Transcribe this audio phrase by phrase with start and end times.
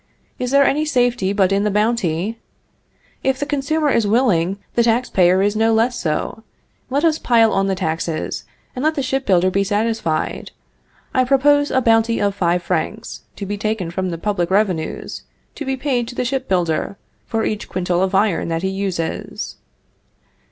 [0.39, 2.39] Is there any safety but in the bounty?
[3.23, 6.41] If the consumer is willing, the tax payer is no less so.
[6.89, 8.43] Let us pile on the taxes,
[8.75, 10.49] and let the ship builder be satisfied.
[11.13, 15.21] I propose a bounty of five francs, to be taken from the public revenues,
[15.53, 16.97] to be paid to the ship builder
[17.27, 19.57] for each quintal of iron that he uses.